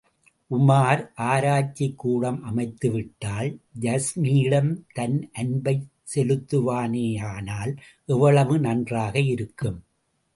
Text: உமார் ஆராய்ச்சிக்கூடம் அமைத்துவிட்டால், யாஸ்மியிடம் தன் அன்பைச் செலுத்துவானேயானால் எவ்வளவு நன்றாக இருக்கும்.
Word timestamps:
உமார் 0.51 1.01
ஆராய்ச்சிக்கூடம் 1.23 2.39
அமைத்துவிட்டால், 2.43 3.49
யாஸ்மியிடம் 3.81 4.71
தன் 4.93 5.17
அன்பைச் 5.33 5.85
செலுத்துவானேயானால் 6.13 7.73
எவ்வளவு 8.09 8.59
நன்றாக 8.59 9.15
இருக்கும். 9.27 9.79